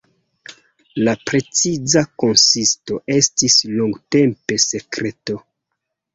La 1.07 1.13
preciza 1.31 2.03
konsisto 2.23 2.99
estis 3.17 3.59
longtempe 3.75 4.61
sekreto. 4.67 5.39